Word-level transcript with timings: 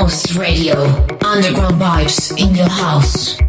Most 0.00 0.34
Radio. 0.34 0.74
Underground 1.24 1.80
vibes 1.80 2.36
in 2.36 2.52
your 2.56 2.68
house. 2.68 3.43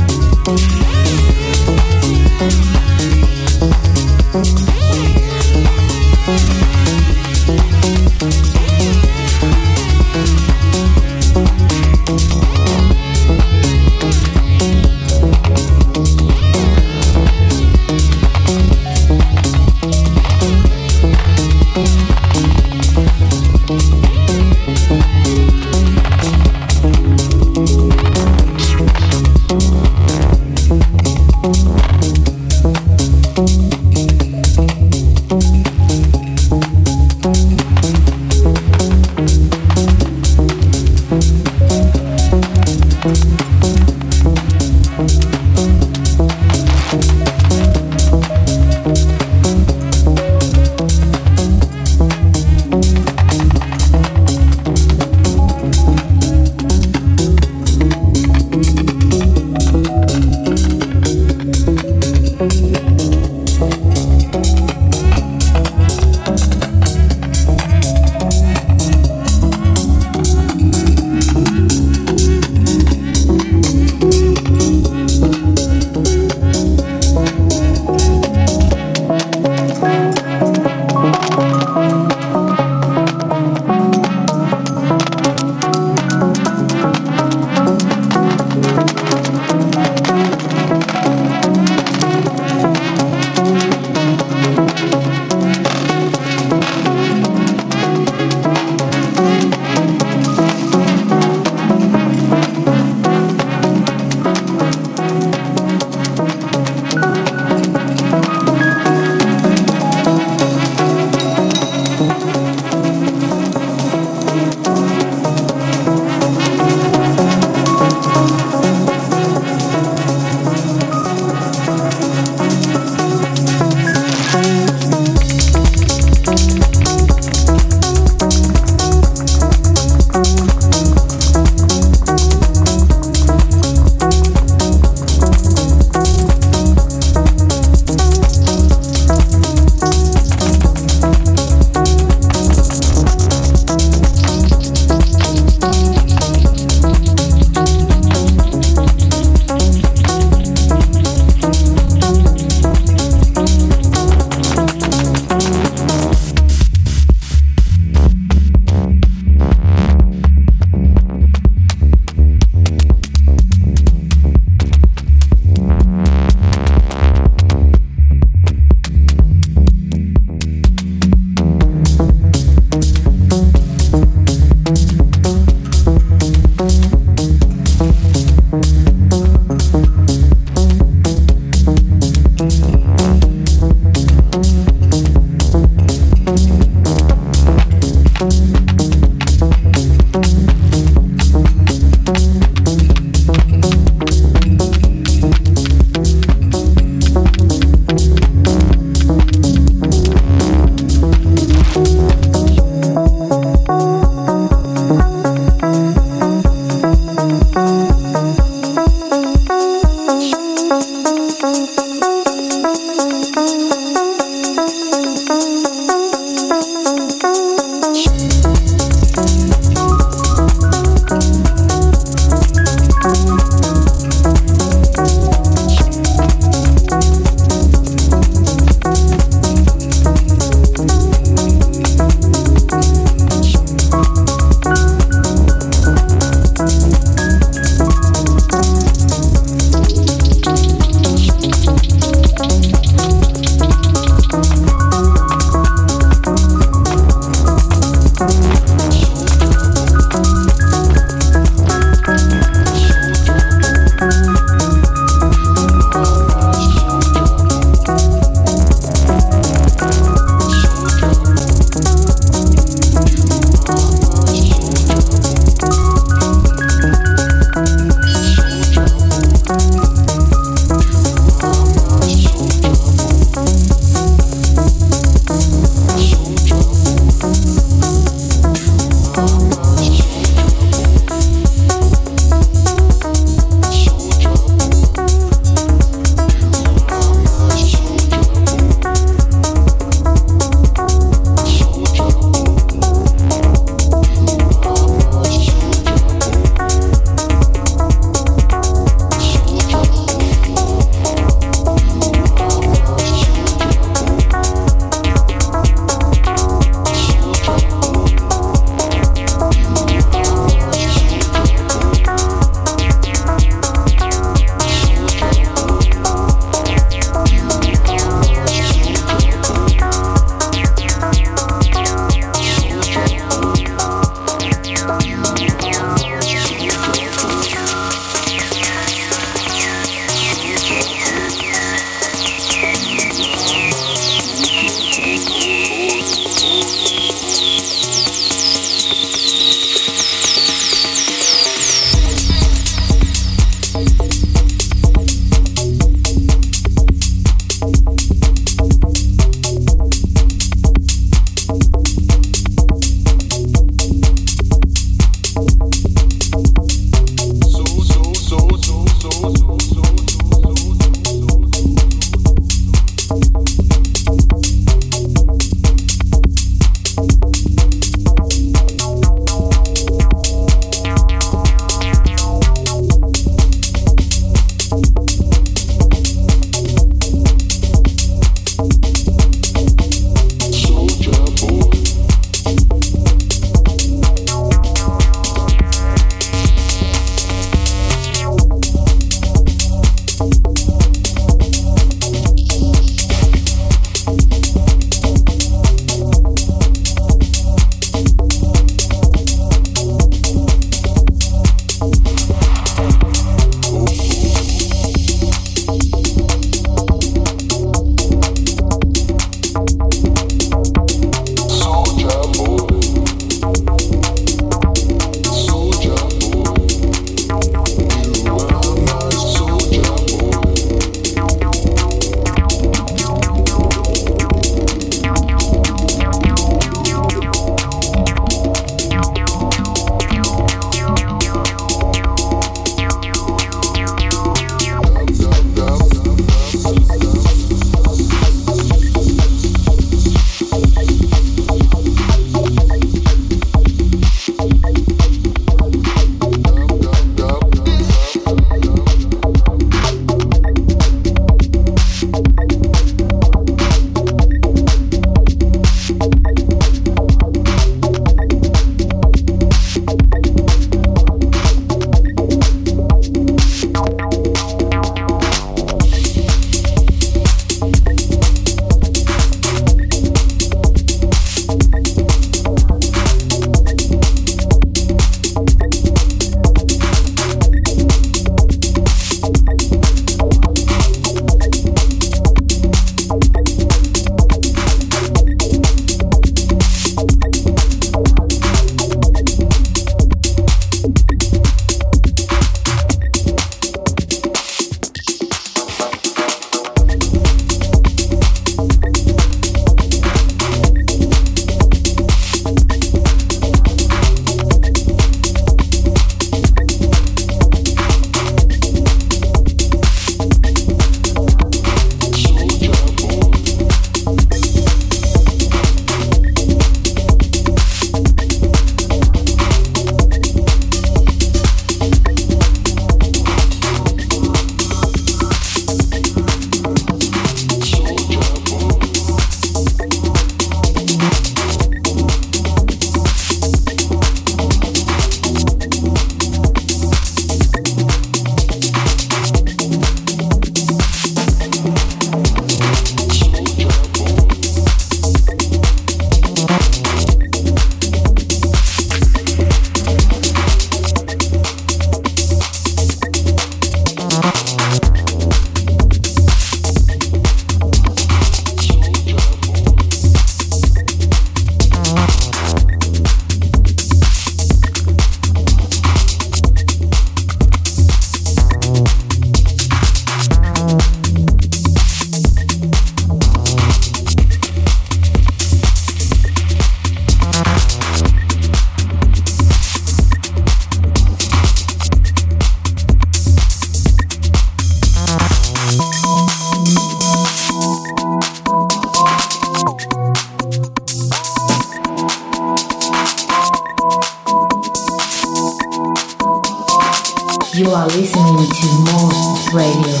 You 597.60 597.68
are 597.72 597.86
listening 597.88 598.38
to 598.38 598.68
Mode 598.86 599.52
Radio. 599.52 600.00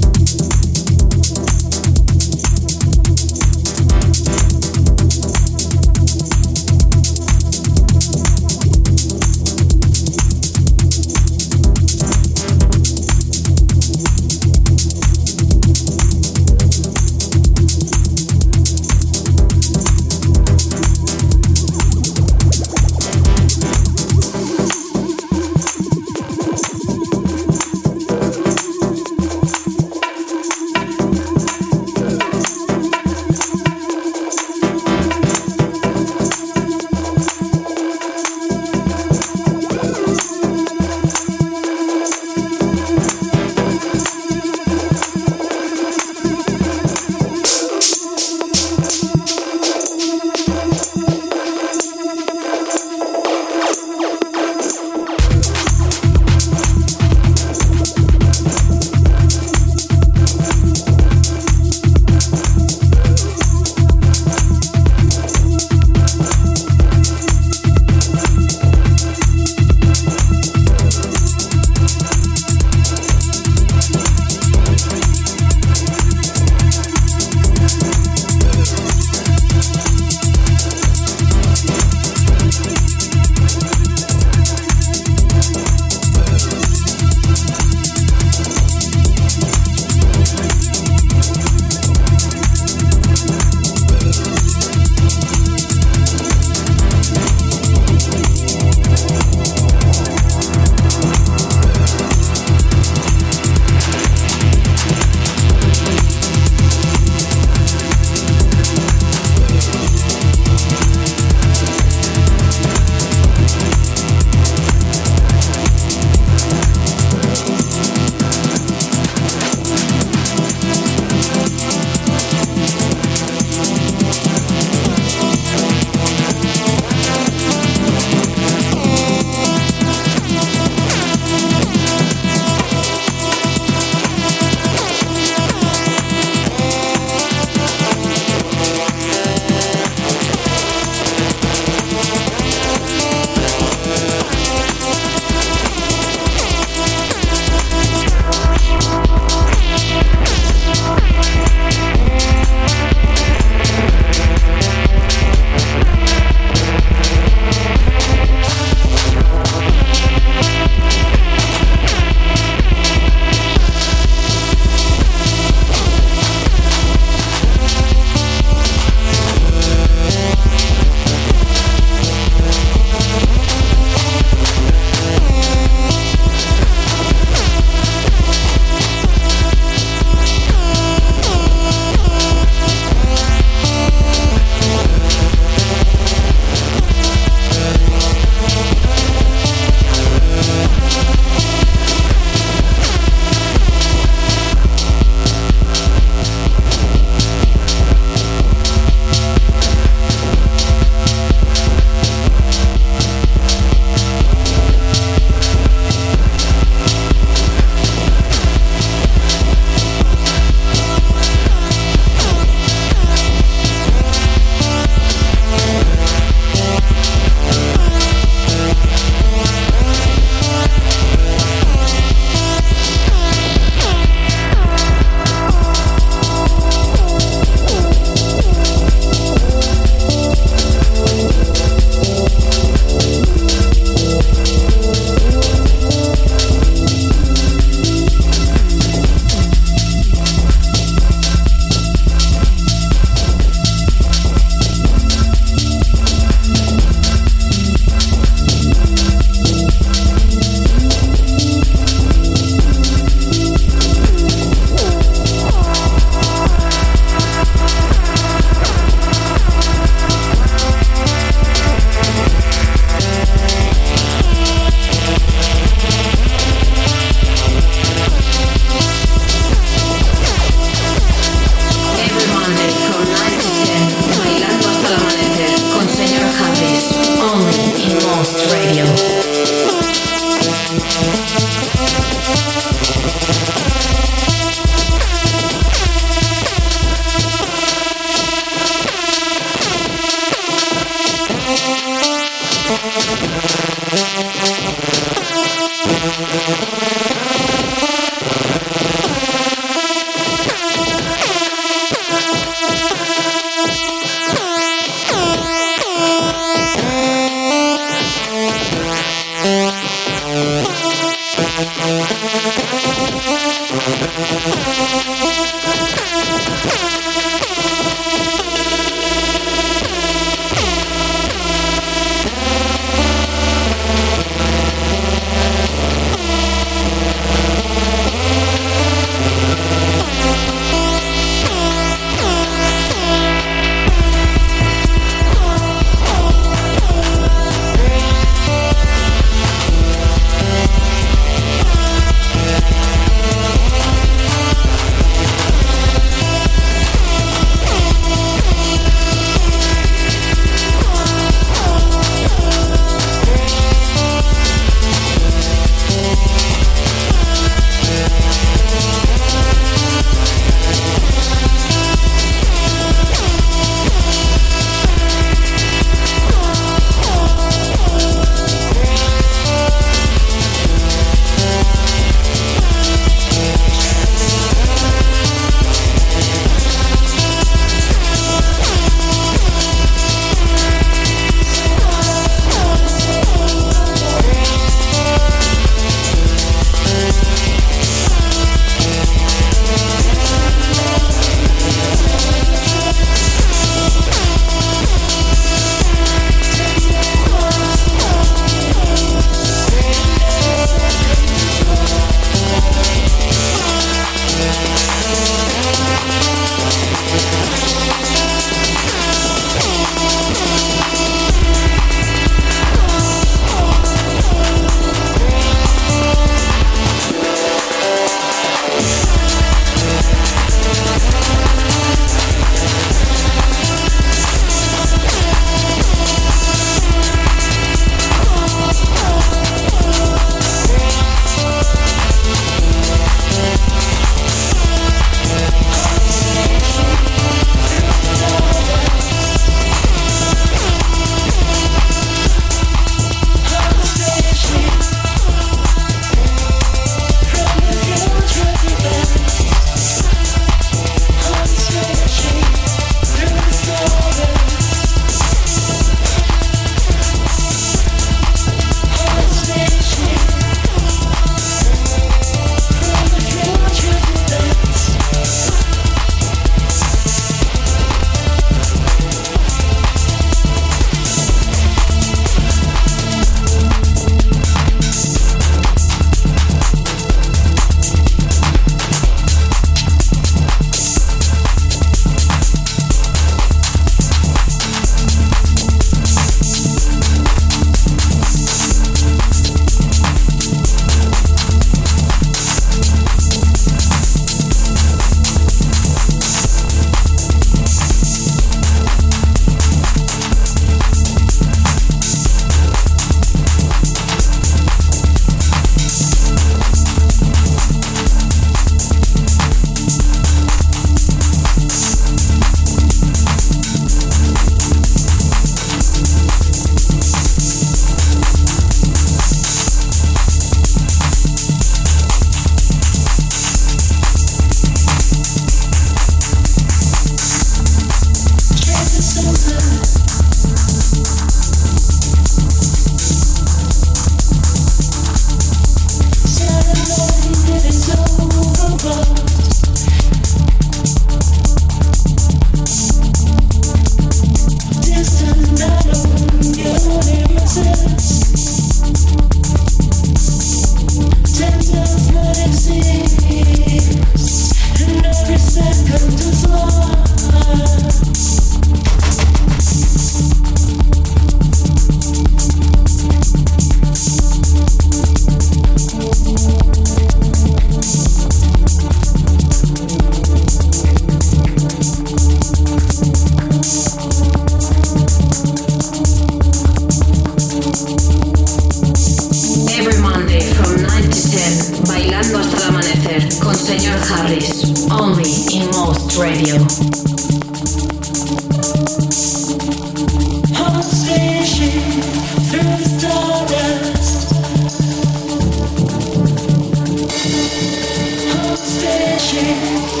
是 599.23 600.00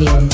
Rebelión. 0.00 0.29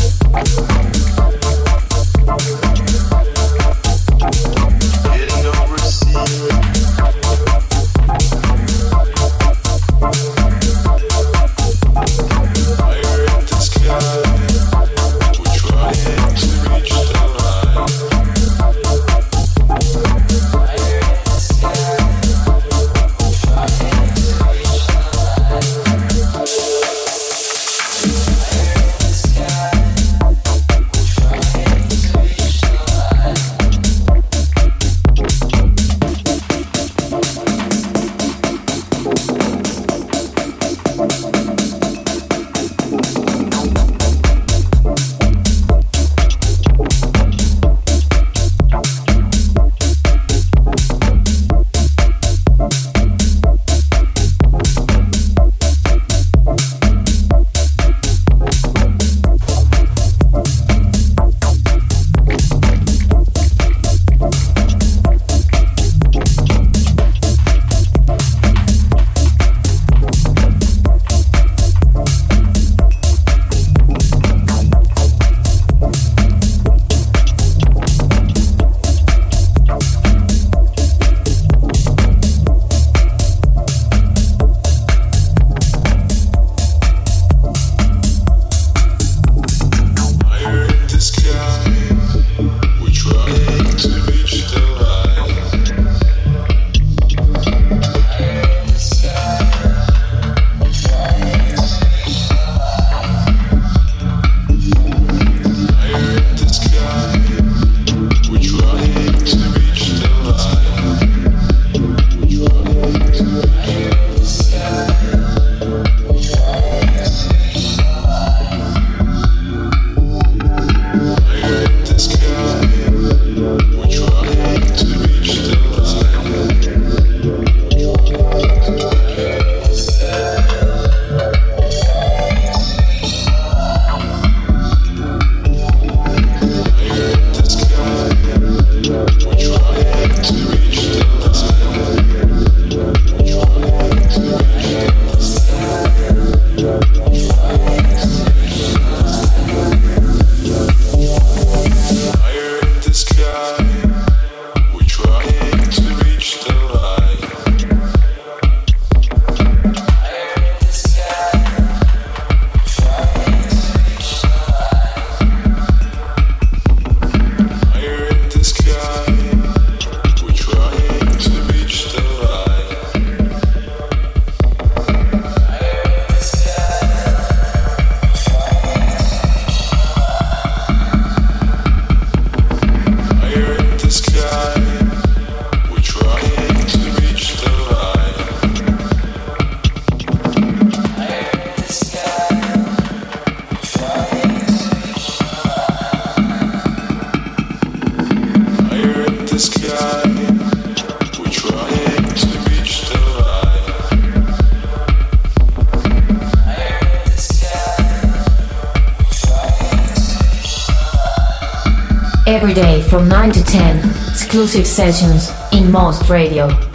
Exclusive 214.47 214.65
sessions 214.65 215.33
in 215.53 215.73
Most 215.73 216.09
Radio. 216.09 216.66